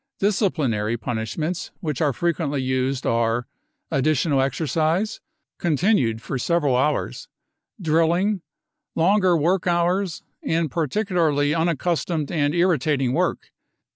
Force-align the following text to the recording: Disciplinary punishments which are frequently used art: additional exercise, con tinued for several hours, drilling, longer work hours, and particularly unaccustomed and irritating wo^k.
Disciplinary 0.17 0.97
punishments 0.97 1.69
which 1.79 2.01
are 2.01 2.11
frequently 2.11 2.59
used 2.59 3.05
art: 3.05 3.45
additional 3.91 4.41
exercise, 4.41 5.21
con 5.59 5.77
tinued 5.77 6.21
for 6.21 6.39
several 6.39 6.75
hours, 6.75 7.27
drilling, 7.79 8.41
longer 8.95 9.37
work 9.37 9.67
hours, 9.67 10.23
and 10.41 10.71
particularly 10.71 11.53
unaccustomed 11.53 12.31
and 12.31 12.55
irritating 12.55 13.11
wo^k. 13.11 13.49